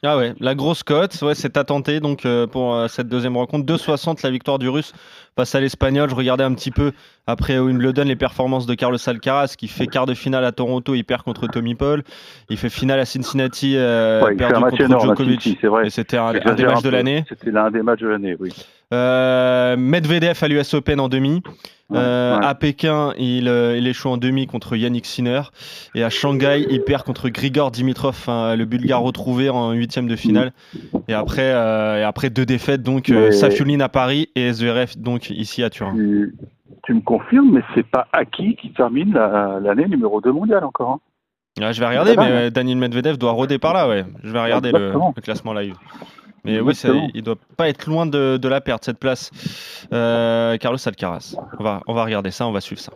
Ah 0.03 0.17
ouais, 0.17 0.33
la 0.39 0.55
grosse 0.55 0.83
cote, 0.83 1.21
ouais, 1.23 1.35
c'est 1.35 1.57
à 1.57 1.65
tenter 1.65 2.01
donc 2.01 2.25
euh, 2.25 2.47
pour 2.47 2.75
euh, 2.75 2.87
cette 2.87 3.09
deuxième 3.09 3.37
rencontre. 3.37 3.67
2,60 3.67 4.21
la 4.23 4.31
victoire 4.31 4.59
du 4.59 4.69
Russe 4.69 4.93
face 5.37 5.55
à 5.55 5.61
l'Espagnol. 5.61 6.09
Je 6.09 6.15
regardais 6.15 6.45
un 6.45 6.55
petit 6.55 6.71
peu 6.71 6.93
après 7.27 7.59
Wimbledon 7.59 8.05
les 8.05 8.17
performances 8.17 8.67
de 8.67 8.75
Carlos 8.75 8.97
Alcaraz 9.07 9.57
qui 9.59 9.67
fait 9.69 9.89
quart 9.89 10.07
de 10.07 10.15
finale 10.15 10.45
à 10.45 10.53
Toronto, 10.53 10.95
il 10.95 11.03
perd 11.05 11.23
contre 11.23 11.49
Tommy 11.49 11.75
Paul. 11.75 12.03
Il 12.49 12.57
fait 12.57 12.71
finale 12.71 13.01
à 13.01 13.05
Cincinnati, 13.05 13.75
euh, 13.77 14.23
Ouais, 14.23 14.37
perdu 14.37 14.55
contre 14.61 15.01
Djokovic. 15.01 15.43
City, 15.43 15.59
c'est 15.61 15.67
vrai. 15.67 15.89
Et 15.89 15.91
c'était 15.91 16.17
un, 16.17 16.29
un 16.29 16.55
des 16.55 16.65
matchs 16.65 16.83
de 16.83 16.91
l'année. 16.91 17.25
C'était 17.29 17.51
l'un 17.51 17.71
des 17.71 17.83
matchs 17.83 18.01
de 18.01 18.09
l'année, 18.09 18.37
oui. 18.39 18.55
Euh, 18.93 19.77
Medvedev 19.77 20.39
à 20.43 20.49
l'US 20.49 20.75
Open 20.75 20.99
en 21.01 21.09
demi. 21.09 21.43
Euh, 21.93 22.39
ouais. 22.39 22.45
À 22.47 22.55
Pékin, 22.55 23.13
il, 23.19 23.49
euh, 23.49 23.77
il 23.77 23.87
échoue 23.89 24.09
en 24.11 24.17
demi 24.17 24.47
contre 24.47 24.77
Yannick 24.77 25.07
Sinner. 25.07 25.43
Et 25.97 26.05
à 26.05 26.11
Shanghai, 26.11 26.65
il 26.71 26.83
perd 26.83 27.03
contre 27.03 27.29
Grigor 27.29 27.71
Dimitrov, 27.73 28.25
hein, 28.29 28.55
le 28.55 28.65
Bulgare 28.65 29.03
retrouvé 29.03 29.49
en 29.51 29.73
huitième 29.73 30.07
de 30.07 30.15
finale. 30.15 30.53
Et 31.09 31.15
après, 31.15 31.53
euh, 31.53 31.99
et 31.99 32.03
après 32.05 32.31
deux 32.31 32.47
défaites, 32.47 32.83
donc 32.83 33.09
Mais- 33.09 33.33
Safiuline 33.33 33.83
à 33.83 33.89
Paris 33.89 34.29
et 34.37 34.53
Zverev 34.53 34.93
donc 34.99 35.31
ici 35.31 35.65
à 35.65 35.71
Turin. 35.71 35.93
Tu, 35.97 36.35
tu 36.85 36.95
me 36.95 37.01
confirmes, 37.01 37.51
mais 37.55 37.63
c'est 37.75 37.87
pas 37.87 38.07
Aki 38.13 38.57
qui 38.63 38.73
termine 38.73 39.13
la- 39.13 39.59
l'année 39.61 39.89
numéro 39.89 40.21
2 40.21 40.31
mondiale 40.33 40.65
encore. 40.65 40.91
hein? 40.91 41.01
Ah, 41.61 41.73
je 41.73 41.81
vais 41.81 41.89
regarder, 41.89 42.15
mais 42.17 42.51
Daniel 42.53 42.79
Medvedev 42.79 43.19
doit 43.19 43.33
rôder 43.33 43.59
par 43.59 43.75
là, 43.75 43.89
ouais. 43.89 44.05
Je 44.23 44.31
vais 44.31 44.41
regarder 44.41 44.71
le, 44.71 44.93
le 45.17 45.21
classement 45.23 45.53
live. 45.53 45.75
Mais 46.45 46.61
oui, 46.61 46.75
ça, 46.75 46.89
il 47.15 47.23
doit 47.23 47.37
pas 47.57 47.69
être 47.69 47.87
loin 47.87 48.07
de, 48.07 48.39
de 48.41 48.49
la 48.49 48.61
perdre, 48.61 48.85
cette 48.85 48.99
place. 48.99 49.31
Euh, 49.93 50.57
Carlos 50.57 50.79
Alcaraz. 50.87 51.37
On 51.59 51.63
va, 51.65 51.83
on 51.87 51.95
va 51.95 52.05
regarder 52.05 52.31
ça, 52.31 52.47
on 52.47 52.53
va 52.53 52.61
suivre 52.61 52.81
ça. 52.81 52.93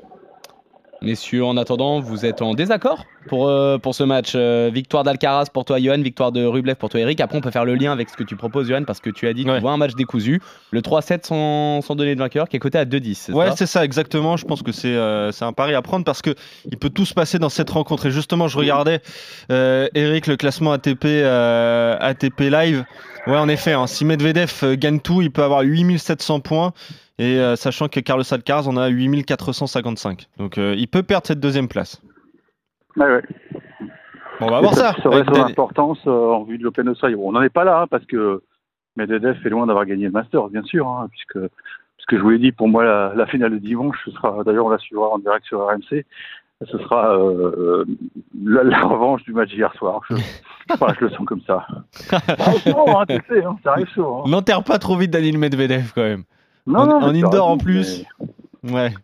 Messieurs, 1.02 1.44
en 1.44 1.58
attendant, 1.58 2.00
vous 2.00 2.24
êtes 2.24 2.40
en 2.40 2.54
désaccord 2.54 3.04
pour, 3.28 3.46
euh, 3.48 3.76
pour 3.76 3.94
ce 3.94 4.04
match 4.04 4.32
Euh, 4.34 4.70
Victoire 4.72 5.02
d'Alcaraz 5.04 5.46
pour 5.52 5.66
toi, 5.66 5.78
Johan, 5.78 6.00
victoire 6.00 6.32
de 6.32 6.42
Rublev 6.46 6.76
pour 6.76 6.88
toi, 6.88 7.00
Eric. 7.00 7.20
Après, 7.20 7.36
on 7.36 7.42
peut 7.42 7.50
faire 7.50 7.66
le 7.66 7.74
lien 7.74 7.92
avec 7.92 8.08
ce 8.08 8.16
que 8.16 8.22
tu 8.22 8.36
proposes, 8.36 8.68
Johan, 8.68 8.84
parce 8.84 9.00
que 9.00 9.10
tu 9.10 9.26
as 9.28 9.34
dit 9.34 9.44
que 9.44 9.50
Ouais. 9.50 9.56
tu 9.56 9.60
vois 9.60 9.72
un 9.72 9.76
match 9.76 9.94
décousu. 9.96 10.40
Le 10.70 10.80
3-7 10.80 11.26
sans, 11.26 11.82
sans 11.82 11.94
donner 11.94 12.14
de 12.14 12.20
vainqueur, 12.20 12.48
qui 12.48 12.56
est 12.56 12.60
coté 12.60 12.78
à 12.78 12.86
2-10. 12.86 13.14
c'est 13.16 13.32
Ouais, 13.34 13.50
c'est 13.54 13.66
ça, 13.66 13.84
exactement. 13.84 14.38
Je 14.38 14.46
pense 14.46 14.62
que 14.62 14.72
c'est 14.72 14.94
euh, 14.94 15.30
un 15.42 15.52
pari 15.52 15.74
à 15.74 15.82
prendre 15.82 16.06
parce 16.06 16.22
que 16.22 16.34
il 16.70 16.78
peut 16.78 16.88
tout 16.90 17.04
se 17.04 17.12
passer 17.12 17.38
dans 17.38 17.50
cette 17.50 17.68
rencontre. 17.70 18.06
Et 18.06 18.10
justement, 18.10 18.48
je 18.48 18.56
regardais, 18.56 19.02
Eric, 19.50 20.26
le 20.26 20.36
classement 20.36 20.72
ATP, 20.72 21.04
ATP 22.00 22.40
Live. 22.50 22.84
Ouais, 23.26 23.38
en 23.38 23.48
effet, 23.48 23.72
hein, 23.72 23.86
si 23.86 24.04
Medvedev 24.04 24.52
euh, 24.62 24.76
gagne 24.76 25.00
tout, 25.00 25.22
il 25.22 25.30
peut 25.30 25.42
avoir 25.42 25.62
8700 25.62 26.40
points. 26.40 26.72
Et 27.18 27.38
euh, 27.38 27.54
sachant 27.54 27.88
que 27.88 28.00
Carlos 28.00 28.24
Alcaraz 28.32 28.66
en 28.66 28.76
a 28.76 28.88
8455. 28.88 30.26
Donc 30.38 30.58
euh, 30.58 30.74
il 30.76 30.88
peut 30.88 31.02
perdre 31.02 31.26
cette 31.26 31.40
deuxième 31.40 31.68
place. 31.68 32.02
Ouais, 32.96 33.06
ouais. 33.06 33.22
Bon, 34.40 34.46
on 34.46 34.50
va 34.50 34.60
voir 34.60 34.74
ça. 34.74 34.94
Ça 35.00 35.08
avec 35.08 35.26
son 35.26 35.44
importance 35.44 35.98
euh, 36.06 36.32
en 36.32 36.42
vue 36.42 36.58
de 36.58 36.64
l'Open 36.64 36.86
d'Australie. 36.86 37.14
Bon, 37.14 37.28
on 37.28 37.32
n'en 37.32 37.42
est 37.42 37.50
pas 37.50 37.64
là, 37.64 37.82
hein, 37.82 37.86
parce 37.88 38.04
que 38.06 38.42
Medvedev 38.96 39.38
est 39.44 39.48
loin 39.48 39.66
d'avoir 39.66 39.86
gagné 39.86 40.06
le 40.06 40.10
Masters, 40.10 40.48
bien 40.48 40.64
sûr, 40.64 40.88
hein, 40.88 41.08
puisque, 41.10 41.38
puisque 41.96 42.16
je 42.16 42.20
vous 42.20 42.30
l'ai 42.30 42.38
dit, 42.38 42.50
pour 42.50 42.68
moi, 42.68 42.84
la, 42.84 43.12
la 43.14 43.26
finale 43.26 43.52
de 43.52 43.58
dimanche, 43.58 43.96
ce 44.04 44.10
sera, 44.10 44.42
d'ailleurs, 44.42 44.66
on 44.66 44.70
la 44.70 44.78
suivra 44.78 45.08
en 45.10 45.18
direct 45.18 45.46
sur 45.46 45.64
RMC, 45.64 46.04
ce 46.66 46.78
sera 46.78 47.16
la, 48.44 48.64
la 48.64 48.80
revanche 48.82 49.22
du 49.22 49.32
match 49.32 49.50
d'hier 49.50 49.72
soir. 49.74 50.00
Je, 50.10 50.16
enfin, 50.70 50.86
je 50.98 51.04
le 51.04 51.10
sens 51.10 51.26
comme 51.26 51.40
ça. 51.46 51.66
Ça 51.92 52.20
arrive 52.38 52.60
souvent, 52.62 53.00
hein, 53.00 53.04
tu 53.08 53.20
sais, 53.28 53.44
hein, 53.44 53.56
ça 53.64 53.72
arrive 53.72 53.88
souvent. 53.94 54.24
hein. 54.24 54.28
N'enterre 54.30 54.62
pas 54.64 54.78
trop 54.78 54.96
vite 54.96 55.10
Daniel 55.10 55.38
Medvedev 55.38 55.92
quand 55.94 56.02
même. 56.02 56.24
Non, 56.66 56.80
En- 56.80 56.86
non, 56.86 56.96
en 57.02 57.14
indoor, 57.14 57.48
en 57.48 57.58
plus. 57.58 58.04
mais- 58.64 58.72
Ouais. 58.72 58.94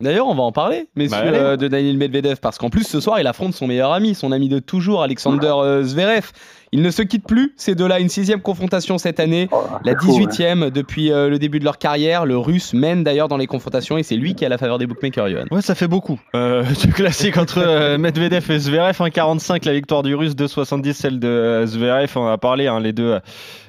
D'ailleurs, 0.00 0.26
on 0.26 0.34
va 0.34 0.42
en 0.42 0.52
parler, 0.52 0.88
messieurs, 0.94 1.16
Bah, 1.30 1.36
euh, 1.38 1.56
de 1.56 1.68
Daniel 1.68 1.96
Medvedev, 1.96 2.36
parce 2.42 2.58
qu'en 2.58 2.68
plus, 2.68 2.82
ce 2.86 3.00
soir, 3.00 3.18
il 3.18 3.26
affronte 3.26 3.54
son 3.54 3.66
meilleur 3.66 3.92
ami, 3.92 4.14
son 4.14 4.30
ami 4.30 4.50
de 4.50 4.58
toujours, 4.58 5.02
Alexander 5.02 5.50
euh, 5.56 5.82
Zverev. 5.84 6.32
Ils 6.72 6.82
ne 6.82 6.90
se 6.90 7.02
quittent 7.02 7.26
plus, 7.26 7.52
ces 7.56 7.74
deux-là. 7.74 8.00
Une 8.00 8.08
sixième 8.08 8.40
confrontation 8.40 8.98
cette 8.98 9.20
année, 9.20 9.48
Oh, 9.52 9.62
la 9.84 9.92
c'est 9.92 9.98
fou, 10.04 10.16
ouais. 10.16 10.24
18e 10.24 10.70
depuis 10.70 11.12
euh, 11.12 11.28
le 11.28 11.38
début 11.38 11.58
de 11.60 11.64
leur 11.64 11.78
carrière. 11.78 12.26
Le 12.26 12.36
russe 12.36 12.74
mène 12.74 13.04
d'ailleurs 13.04 13.28
dans 13.28 13.36
les 13.36 13.46
confrontations 13.46 13.96
et 13.98 14.02
c'est 14.02 14.16
lui 14.16 14.34
qui 14.34 14.44
a 14.44 14.48
la 14.48 14.58
faveur 14.58 14.78
des 14.78 14.86
bookmakers, 14.86 15.28
Johan. 15.30 15.44
Ouais, 15.50 15.62
ça 15.62 15.74
fait 15.74 15.88
beaucoup. 15.88 16.20
Euh, 16.34 16.64
du 16.82 16.92
classique 16.92 17.36
entre 17.38 17.58
euh, 17.58 17.98
Medvedev 17.98 18.50
et 18.50 18.58
Zverev, 18.58 18.96
1,45 18.98 19.64
la 19.66 19.72
victoire 19.74 20.02
du 20.02 20.14
russe, 20.14 20.34
2,70 20.34 20.92
celle 20.92 21.18
de 21.20 21.28
euh, 21.28 21.66
Zverev. 21.66 22.10
On 22.16 22.26
a 22.26 22.38
parlé, 22.38 22.66
hein, 22.66 22.80
les 22.80 22.92
deux. 22.92 23.12
euh, 23.12 23.20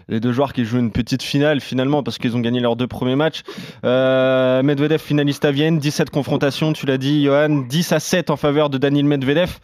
Les 0.10 0.20
deux 0.20 0.32
joueurs 0.32 0.54
qui 0.54 0.64
jouent 0.66 0.80
une 0.80 0.92
petite 0.92 1.22
finale 1.22 1.60
finalement 1.62 2.02
parce 2.02 2.18
qu'ils 2.18 2.36
ont 2.36 2.40
gagné 2.40 2.60
leurs 2.62 2.76
deux 2.78 2.88
premiers 2.88 3.16
matchs. 3.18 3.42
Euh, 3.86 4.64
Medvedev 4.64 5.00
finaliste 5.00 5.44
à 5.46 5.52
Vienne, 5.52 5.80
17 5.80 6.10
confrontations, 6.10 6.74
tu 6.74 6.86
l'as 6.86 6.98
dit 6.98 7.26
Johan, 7.26 7.66
10 7.70 7.92
à 7.92 8.00
7 8.00 8.30
en 8.30 8.38
faveur 8.38 8.70
de 8.70 8.78
Daniel 8.78 9.06
Medvedev 9.06 9.58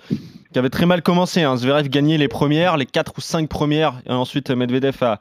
qui 0.53 0.59
avait 0.59 0.69
très 0.69 0.85
mal 0.85 1.01
commencé. 1.01 1.43
Hein. 1.43 1.57
Zverev 1.57 1.89
gagnait 1.89 2.17
les 2.17 2.29
premières, 2.29 2.77
les 2.77 2.85
4 2.85 3.13
ou 3.17 3.21
5 3.21 3.49
premières 3.49 3.95
et 4.07 4.11
ensuite 4.11 4.51
Medvedev 4.51 4.95
a, 5.01 5.19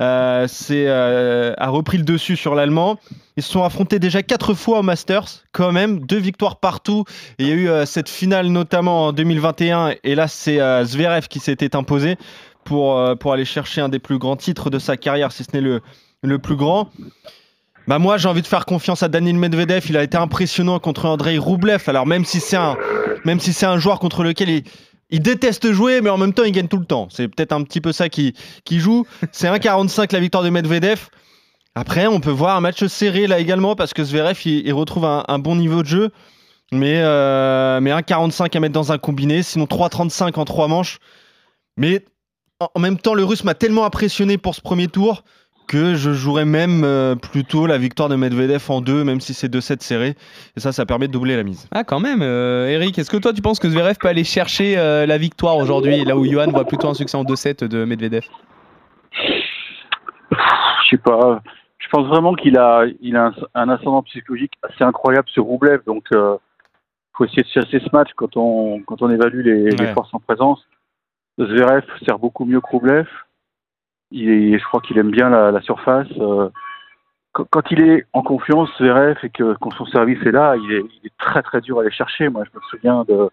euh, 0.00 0.48
s'est, 0.48 0.86
euh, 0.88 1.54
a 1.58 1.68
repris 1.68 1.98
le 1.98 2.04
dessus 2.04 2.36
sur 2.36 2.54
l'Allemand. 2.54 2.98
Ils 3.36 3.42
se 3.42 3.52
sont 3.52 3.62
affrontés 3.62 3.98
déjà 3.98 4.22
4 4.22 4.54
fois 4.54 4.80
au 4.80 4.82
Masters, 4.82 5.44
quand 5.52 5.70
même, 5.70 6.00
deux 6.00 6.18
victoires 6.18 6.56
partout. 6.56 7.04
Et 7.38 7.44
il 7.44 7.48
y 7.48 7.52
a 7.52 7.54
eu 7.54 7.68
euh, 7.68 7.86
cette 7.86 8.08
finale 8.08 8.48
notamment 8.48 9.06
en 9.06 9.12
2021 9.12 9.94
et 10.02 10.14
là 10.14 10.26
c'est 10.26 10.58
Zverev 10.84 11.28
qui 11.28 11.38
s'était 11.38 11.76
imposé 11.76 12.16
pour, 12.64 12.98
aller 12.98 13.44
chercher 13.44 13.80
un 13.80 13.88
des 13.88 13.98
plus 13.98 14.18
grands 14.18 14.36
titres 14.36 14.70
de 14.70 14.78
sa 14.78 14.96
carrière, 14.96 15.32
si 15.32 15.44
ce 15.44 15.56
n'est 15.56 15.80
le 16.22 16.38
plus 16.38 16.56
grand. 16.56 16.88
Bah 17.92 17.98
moi 17.98 18.16
j'ai 18.16 18.26
envie 18.26 18.40
de 18.40 18.46
faire 18.46 18.64
confiance 18.64 19.02
à 19.02 19.08
Daniel 19.08 19.36
Medvedev, 19.36 19.84
il 19.90 19.98
a 19.98 20.02
été 20.02 20.16
impressionnant 20.16 20.78
contre 20.78 21.04
Andrei 21.04 21.36
Roublev. 21.36 21.82
Alors 21.88 22.06
même 22.06 22.24
si 22.24 22.40
c'est 22.40 22.56
un, 22.56 23.78
joueur 23.78 23.98
contre 23.98 24.24
lequel 24.24 24.64
il, 25.10 25.20
déteste 25.20 25.70
jouer, 25.72 26.00
mais 26.00 26.08
en 26.08 26.16
même 26.16 26.32
temps 26.32 26.44
il 26.44 26.52
gagne 26.52 26.68
tout 26.68 26.78
le 26.78 26.86
temps. 26.86 27.08
C'est 27.10 27.28
peut-être 27.28 27.52
un 27.52 27.62
petit 27.64 27.82
peu 27.82 27.92
ça 27.92 28.08
qui, 28.08 28.32
joue. 28.70 29.04
C'est 29.30 29.46
1,45 29.46 30.10
la 30.10 30.20
victoire 30.20 30.42
de 30.42 30.48
Medvedev. 30.48 31.10
Après 31.74 32.06
on 32.06 32.18
peut 32.20 32.30
voir 32.30 32.56
un 32.56 32.62
match 32.62 32.82
serré 32.86 33.26
là 33.26 33.38
également 33.38 33.76
parce 33.76 33.92
que 33.92 34.02
Zverev 34.02 34.40
il, 34.46 34.72
retrouve 34.72 35.04
un, 35.04 35.38
bon 35.38 35.54
niveau 35.54 35.82
de 35.82 35.88
jeu. 35.88 36.12
Mais, 36.72 37.02
euh, 37.02 37.78
mais 37.82 37.90
1,45 37.90 38.56
à 38.56 38.60
mettre 38.60 38.72
dans 38.72 38.92
un 38.92 38.96
combiné, 38.96 39.42
sinon 39.42 39.66
3,35 39.66 40.40
en 40.40 40.46
3 40.46 40.66
manches. 40.66 40.98
Mais 41.76 42.06
en 42.74 42.80
même 42.80 42.96
temps, 42.96 43.12
le 43.12 43.24
russe 43.24 43.44
m'a 43.44 43.52
tellement 43.52 43.84
impressionné 43.84 44.38
pour 44.38 44.54
ce 44.54 44.62
premier 44.62 44.88
tour 44.88 45.24
que 45.72 45.94
je 45.94 46.12
jouerais 46.12 46.44
même 46.44 46.84
euh, 46.84 47.14
plutôt 47.14 47.66
la 47.66 47.78
victoire 47.78 48.10
de 48.10 48.16
Medvedev 48.16 48.62
en 48.68 48.82
deux, 48.82 49.04
même 49.04 49.20
si 49.20 49.32
c'est 49.32 49.48
2-7 49.48 49.80
serré. 49.80 50.16
Et 50.54 50.60
ça, 50.60 50.70
ça 50.70 50.84
permet 50.84 51.08
de 51.08 51.12
doubler 51.12 51.34
la 51.34 51.44
mise. 51.44 51.66
Ah, 51.72 51.82
quand 51.82 51.98
même, 51.98 52.20
euh, 52.20 52.68
Eric, 52.68 52.98
est-ce 52.98 53.10
que 53.10 53.16
toi 53.16 53.32
tu 53.32 53.40
penses 53.40 53.58
que 53.58 53.70
Zverev 53.70 53.96
peut 53.98 54.08
aller 54.08 54.24
chercher 54.24 54.76
euh, 54.76 55.06
la 55.06 55.16
victoire 55.16 55.56
aujourd'hui, 55.56 56.04
là 56.04 56.14
où 56.14 56.26
Johan 56.26 56.50
voit 56.50 56.66
plutôt 56.66 56.88
un 56.88 56.94
succès 56.94 57.16
en 57.16 57.24
2-7 57.24 57.64
de 57.64 57.86
Medvedev? 57.86 58.26
Je 60.30 60.36
sais 60.90 60.98
pas. 60.98 61.40
Je 61.78 61.88
pense 61.88 62.06
vraiment 62.06 62.34
qu'il 62.34 62.58
a, 62.58 62.84
il 63.00 63.16
a 63.16 63.28
un, 63.28 63.32
un 63.54 63.68
ascendant 63.70 64.02
psychologique 64.02 64.52
assez 64.62 64.84
incroyable 64.84 65.28
sur 65.30 65.44
Roublev. 65.44 65.80
Donc, 65.86 66.04
euh, 66.14 66.36
faut 67.16 67.24
essayer 67.24 67.44
de 67.44 67.48
chasser 67.48 67.80
ce 67.80 67.88
match 67.94 68.10
quand 68.16 68.36
on, 68.36 68.80
quand 68.82 69.00
on 69.00 69.08
évalue 69.08 69.40
les, 69.40 69.70
les 69.70 69.86
forces 69.94 70.12
en 70.12 70.20
présence. 70.20 70.62
Zverev 71.38 71.84
sert 72.06 72.18
beaucoup 72.18 72.44
mieux 72.44 72.60
que 72.60 72.68
Roublev. 72.70 73.06
Il 74.12 74.28
est, 74.30 74.58
je 74.58 74.64
crois 74.64 74.80
qu'il 74.80 74.98
aime 74.98 75.10
bien 75.10 75.30
la, 75.30 75.50
la 75.50 75.60
surface. 75.62 76.06
Euh, 76.18 76.50
quand, 77.32 77.46
quand 77.50 77.70
il 77.70 77.82
est 77.82 78.06
en 78.12 78.22
confiance, 78.22 78.68
Zverev, 78.78 79.16
et 79.22 79.30
que 79.30 79.54
quand 79.54 79.72
son 79.72 79.86
service 79.86 80.20
est 80.26 80.32
là, 80.32 80.54
il 80.56 80.72
est, 80.72 80.84
il 81.02 81.06
est 81.06 81.16
très 81.18 81.42
très 81.42 81.60
dur 81.60 81.78
à 81.78 81.80
aller 81.80 81.90
chercher. 81.90 82.28
Moi, 82.28 82.44
je 82.44 82.50
me 82.56 82.62
souviens 82.70 83.04
de, 83.08 83.30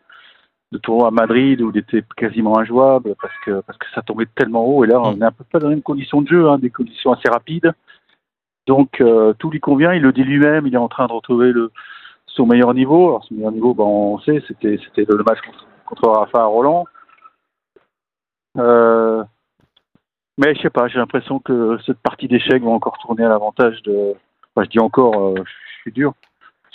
de 0.72 0.78
tournois 0.78 1.10
à 1.10 1.12
Madrid 1.12 1.62
où 1.62 1.72
il 1.72 1.78
était 1.78 2.04
quasiment 2.16 2.58
injouable 2.58 3.16
parce 3.22 3.34
que, 3.46 3.62
parce 3.62 3.78
que 3.78 3.88
ça 3.94 4.02
tombait 4.02 4.28
tellement 4.36 4.66
haut. 4.66 4.84
Et 4.86 4.88
là, 4.88 5.02
on 5.02 5.20
est 5.20 5.24
un 5.24 5.32
peu 5.32 5.44
pas 5.44 5.60
dans 5.60 5.68
les 5.68 5.76
mêmes 5.76 5.84
conditions 5.84 6.22
de 6.22 6.28
jeu, 6.28 6.50
hein, 6.50 6.58
des 6.60 6.70
conditions 6.70 7.12
assez 7.12 7.30
rapides. 7.30 7.74
Donc, 8.68 9.02
euh, 9.02 9.34
tout 9.40 9.50
lui 9.50 9.60
convient. 9.60 9.94
Il 9.94 10.02
le 10.02 10.14
dit 10.14 10.24
lui-même. 10.24 10.66
Il 10.68 10.74
est 10.74 10.78
en 10.78 10.88
train 10.88 11.08
de 11.08 11.14
retrouver 11.14 11.52
le, 11.52 11.72
son 12.28 12.46
meilleur 12.46 12.74
niveau. 12.74 13.10
Alors, 13.10 13.26
son 13.26 13.34
meilleur 13.36 13.52
niveau, 13.52 13.74
ben, 13.74 13.84
on 13.84 14.20
sait, 14.20 14.42
c'était, 14.48 14.80
c'était 14.86 15.12
le 15.12 15.24
match 15.24 15.42
contre, 15.46 15.66
contre 15.86 16.08
Rafa 16.08 16.40
à 16.40 16.46
Roland. 16.46 16.86
Euh, 18.58 19.24
mais 20.40 20.56
je 20.56 20.62
sais 20.62 20.70
pas, 20.72 20.88
j'ai 20.88 20.98
l'impression 20.98 21.38
que 21.40 21.78
cette 21.86 22.00
partie 22.00 22.28
d'échecs 22.28 22.64
va 22.64 22.70
encore 22.72 22.98
tourner 22.98 23.24
à 23.26 23.30
l'avantage 23.30 23.82
de. 23.84 24.14
Enfin, 24.56 24.66
je 24.66 24.70
dis 24.70 24.80
encore, 24.80 25.14
euh, 25.28 25.36
je 25.46 25.82
suis 25.82 25.92
dur. 25.92 26.14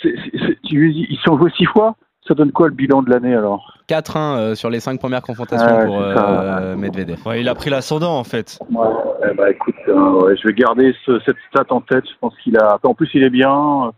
C'est- 0.01 0.15
c'est- 0.23 0.37
c'est- 0.37 0.57
tu 0.63 0.75
lui 0.77 0.93
dis, 0.93 1.07
ils 1.09 1.19
sont 1.25 1.37
joués 1.37 1.51
six 1.57 1.65
fois? 1.65 1.95
Ça 2.27 2.33
donne 2.33 2.51
quoi 2.51 2.67
le 2.69 2.73
bilan 2.73 3.03
de 3.03 3.09
l'année 3.11 3.35
alors? 3.35 3.77
4-1 3.87 4.37
euh, 4.37 4.55
sur 4.55 4.69
les 4.71 4.79
5 4.79 4.99
premières 4.99 5.21
confrontations 5.21 5.67
Ah 5.69 5.85
pour 5.85 6.01
euh. 6.01 6.75
Medvedev. 6.75 7.19
Ouais, 7.27 7.41
il 7.41 7.47
a 7.49 7.53
pris 7.53 7.69
l'ascendant 7.69 8.17
en 8.17 8.23
fait. 8.23 8.57
Ouais, 8.71 8.87
eh 9.31 9.35
ben, 9.35 9.47
écoute, 9.49 9.75
euh, 9.87 10.23
ouais, 10.23 10.35
je 10.37 10.47
vais 10.47 10.53
garder 10.53 10.95
ce- 11.05 11.19
cette 11.19 11.37
stat 11.49 11.65
en 11.69 11.81
tête. 11.81 12.03
Je 12.07 12.15
pense 12.19 12.33
qu'il 12.43 12.57
a. 12.57 12.79
En 12.83 12.93
plus, 12.95 13.09
il 13.13 13.23
est 13.23 13.29
bien. 13.29 13.91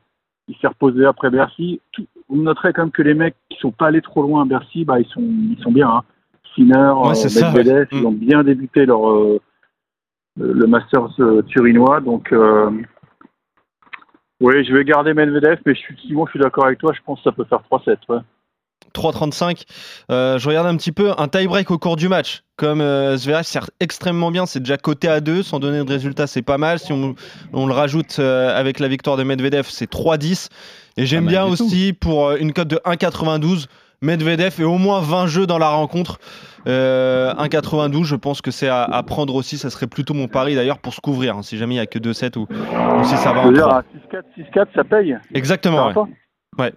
Il 0.50 0.56
s'est 0.58 0.68
reposé 0.68 1.06
après 1.06 1.30
Bercy. 1.30 1.80
Tout- 1.94 2.06
Vous 2.30 2.42
noterez 2.42 2.74
quand 2.74 2.82
même 2.82 2.92
que 2.92 3.02
les 3.02 3.14
mecs 3.14 3.36
qui 3.50 3.58
sont 3.60 3.72
pas 3.72 3.88
allés 3.88 4.02
trop 4.02 4.22
loin 4.22 4.42
à 4.42 4.46
Bercy, 4.46 4.84
bah, 4.84 5.00
ils 5.00 5.06
sont, 5.08 5.22
ils 5.22 5.58
sont 5.64 5.72
bien. 5.72 5.88
Hein. 5.90 6.02
Sinner, 6.56 6.92
Ouais, 6.98 7.12
euh, 7.12 7.14
c'est 7.14 7.30
ça, 7.30 7.52
Medvedev, 7.54 7.80
ouais. 7.84 7.88
ils 7.94 8.06
ont 8.06 8.12
bien 8.12 8.44
débuté 8.44 8.86
leur 8.86 9.10
euh, 9.10 9.40
le 10.38 10.68
Masters 10.68 11.20
euh, 11.20 11.42
turinois. 11.44 12.00
Donc, 12.00 12.32
euh, 12.32 12.70
oui, 14.40 14.64
je 14.66 14.74
vais 14.74 14.84
garder 14.84 15.14
Medvedev, 15.14 15.60
mais 15.66 15.74
je 15.74 15.80
suis, 15.80 15.98
Simon, 16.08 16.26
je 16.26 16.32
suis 16.32 16.40
d'accord 16.40 16.66
avec 16.66 16.80
toi. 16.80 16.94
Je 16.94 17.02
pense 17.06 17.20
que 17.20 17.24
ça 17.24 17.32
peut 17.32 17.46
faire 17.46 17.62
3-7. 17.72 17.98
Ouais. 18.10 18.20
3,35. 18.94 19.64
Euh, 20.12 20.38
je 20.38 20.48
regarde 20.48 20.68
un 20.68 20.78
petit 20.78 20.92
peu 20.92 21.12
un 21.18 21.28
tie-break 21.28 21.72
au 21.72 21.78
cours 21.78 21.96
du 21.96 22.08
match. 22.08 22.44
Comme 22.56 22.82
euh, 22.82 23.18
Zverev 23.18 23.44
sert 23.44 23.70
extrêmement 23.80 24.32
bien, 24.32 24.46
c'est 24.46 24.60
déjà 24.60 24.78
coté 24.78 25.08
à 25.08 25.20
2, 25.20 25.44
sans 25.44 25.60
donner 25.60 25.84
de 25.84 25.90
résultat, 25.90 26.28
c'est 26.28 26.42
pas 26.42 26.58
mal. 26.58 26.80
Si 26.80 26.92
on, 26.92 27.16
on 27.54 27.68
le 27.68 27.74
rajoute 27.74 28.18
euh, 28.20 28.58
avec 28.58 28.80
la 28.80 28.88
victoire 28.88 29.18
de 29.18 29.24
Medvedev, 29.24 29.68
c'est 29.70 29.92
3,10. 29.92 30.50
Et 30.98 31.06
j'aime 31.06 31.26
mal 31.26 31.34
bien 31.34 31.46
aussi 31.46 31.94
pour 31.94 32.28
euh, 32.28 32.38
une 32.40 32.54
cote 32.54 32.68
de 32.68 32.78
1,92. 32.78 33.68
Medvedev 34.02 34.56
et 34.60 34.64
au 34.64 34.78
moins 34.78 35.02
20 35.02 35.28
jeux 35.28 35.48
dans 35.48 35.58
la 35.58 35.70
rencontre. 35.70 36.20
Euh, 36.68 37.34
1,92, 37.36 38.04
je 38.04 38.16
pense 38.16 38.42
que 38.42 38.52
c'est 38.52 38.68
à, 38.68 38.84
à 38.84 39.04
prendre 39.04 39.34
aussi. 39.36 39.58
Ça 39.58 39.70
serait 39.70 39.88
plutôt 39.88 40.14
mon 40.14 40.28
pari 40.28 40.56
d'ailleurs 40.56 40.80
pour 40.80 40.94
se 40.94 41.02
couvrir. 41.02 41.38
hein, 41.38 41.42
si 41.44 41.58
jamais 41.58 41.76
il 41.76 41.78
n'y 41.78 41.82
a 41.82 41.86
que 41.88 42.00
2-7 42.00 42.38
ou, 42.38 42.42
ou 42.42 43.04
si 43.04 43.16
ça 43.18 43.32
va 43.34 43.42
en 43.42 43.48
veux 43.48 43.54
dire, 43.54 43.64
3. 43.68 43.78
un 43.78 44.42
6-4, 44.42 44.50
6-4, 44.54 44.66
ça 44.76 44.84
paye. 44.84 45.18
Exactement. 45.34 45.94
Ça 45.94 46.02
ouais. 46.60 46.74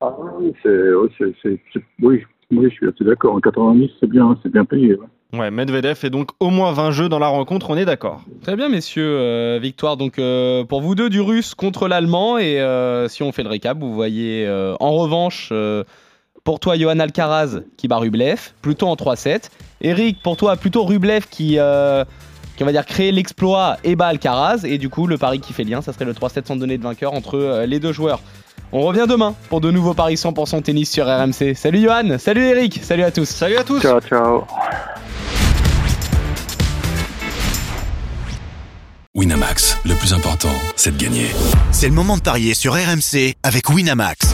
Ah 0.00 0.12
oui, 0.38 0.52
c'est, 0.62 0.68
oui, 0.94 1.08
c'est, 1.18 1.34
c'est- 1.42 1.60
c'est- 1.72 1.84
oui, 2.02 2.22
oui, 2.50 2.68
je 2.70 2.74
suis 2.74 2.88
assez 2.88 3.04
d'accord. 3.04 3.34
En 3.34 3.40
90, 3.40 3.90
c'est 4.00 4.08
bien, 4.08 4.36
c'est 4.42 4.50
bien 4.52 4.64
payé. 4.64 4.94
ouais. 4.96 5.06
Ouais, 5.38 5.50
Medvedev 5.50 5.98
et 6.04 6.10
donc 6.10 6.30
au 6.38 6.50
moins 6.50 6.72
20 6.72 6.92
jeux 6.92 7.08
dans 7.08 7.18
la 7.18 7.26
rencontre, 7.26 7.70
on 7.70 7.76
est 7.76 7.84
d'accord. 7.84 8.22
Très 8.42 8.54
bien, 8.54 8.68
messieurs. 8.68 9.16
euh, 9.18 9.58
victoire 9.60 9.96
donc 9.96 10.18
euh, 10.20 10.62
pour 10.64 10.80
vous 10.80 10.94
deux 10.94 11.10
du 11.10 11.20
russe 11.20 11.54
contre 11.56 11.88
l'allemand. 11.88 12.38
Et 12.38 12.60
euh, 12.60 13.08
si 13.08 13.22
on 13.24 13.32
fait 13.32 13.42
le 13.42 13.48
récap, 13.48 13.76
vous 13.78 13.92
voyez 13.92 14.46
euh, 14.46 14.74
en 14.78 14.92
revanche 14.92 15.48
euh, 15.50 15.82
pour 16.44 16.60
toi 16.60 16.76
Johan 16.76 17.00
Alcaraz 17.00 17.60
qui 17.78 17.88
bat 17.88 17.96
Rublev, 17.96 18.52
plutôt 18.60 18.86
en 18.86 18.94
3-7. 18.94 19.44
Eric, 19.80 20.22
pour 20.22 20.36
toi 20.36 20.56
plutôt 20.56 20.84
Rublev 20.84 21.24
qui, 21.30 21.58
euh, 21.58 22.04
qui 22.56 22.62
on 22.62 22.66
va 22.66 22.72
dire 22.72 22.86
créer 22.86 23.10
l'exploit 23.12 23.78
et 23.82 23.96
bat 23.96 24.08
Alcaraz. 24.08 24.64
Et 24.64 24.78
du 24.78 24.90
coup, 24.90 25.06
le 25.06 25.16
pari 25.16 25.40
qui 25.40 25.54
fait 25.54 25.64
lien, 25.64 25.80
ça 25.80 25.92
serait 25.92 26.04
le 26.04 26.12
3-7 26.12 26.46
sans 26.46 26.56
donner 26.56 26.76
de 26.76 26.82
vainqueur 26.82 27.14
entre 27.14 27.38
euh, 27.38 27.66
les 27.66 27.80
deux 27.80 27.92
joueurs. 27.92 28.20
On 28.72 28.82
revient 28.82 29.06
demain 29.08 29.34
pour 29.48 29.60
de 29.60 29.70
nouveaux 29.70 29.94
paris 29.94 30.14
100% 30.14 30.62
tennis 30.62 30.90
sur 30.90 31.06
RMC. 31.06 31.54
Salut 31.54 31.80
Johan, 31.82 32.18
salut 32.18 32.42
Eric, 32.42 32.80
salut 32.82 33.04
à 33.04 33.10
tous. 33.10 33.28
Salut 33.28 33.56
à 33.56 33.64
tous 33.64 33.80
Ciao, 33.80 34.00
ciao. 34.00 34.44
Winamax, 39.14 39.78
le 39.84 39.94
plus 39.94 40.12
important, 40.12 40.50
c'est 40.74 40.96
de 40.96 41.00
gagner. 41.00 41.28
C'est 41.70 41.86
le 41.86 41.94
moment 41.94 42.16
de 42.16 42.22
parier 42.22 42.52
sur 42.52 42.74
RMC 42.74 43.36
avec 43.44 43.70
Winamax. 43.70 44.33